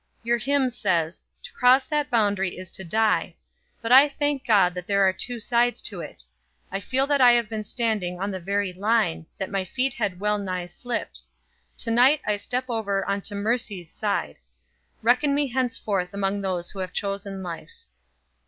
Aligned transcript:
Your 0.23 0.39
hymn 0.39 0.69
says, 0.69 1.23
'To 1.43 1.53
cross 1.53 1.85
that 1.85 2.09
boundary 2.09 2.57
is 2.57 2.71
to 2.71 2.83
die;' 2.83 3.35
but 3.83 3.91
I 3.91 4.09
thank 4.09 4.47
God 4.47 4.73
that 4.73 4.87
there 4.87 5.07
are 5.07 5.13
two 5.13 5.39
sides 5.39 5.79
to 5.83 6.01
it. 6.01 6.23
I 6.71 6.79
feel 6.79 7.05
that 7.05 7.21
I 7.21 7.33
have 7.33 7.47
been 7.49 7.63
standing 7.63 8.19
on 8.19 8.31
the 8.31 8.39
very 8.39 8.73
line, 8.73 9.27
that 9.37 9.51
my 9.51 9.63
feet 9.63 9.93
had 9.93 10.19
well 10.19 10.39
nigh 10.39 10.65
slipped. 10.65 11.19
To 11.77 11.91
night 11.91 12.19
I 12.25 12.37
step 12.37 12.65
over 12.67 13.05
on 13.07 13.21
to 13.21 13.35
mercy's 13.35 13.93
side. 13.93 14.39
Reckon 15.03 15.35
me 15.35 15.45
henceforth 15.49 16.15
among 16.15 16.41
those 16.41 16.71
who 16.71 16.79
have 16.79 16.93
chosen 16.93 17.43
life." 17.43 17.83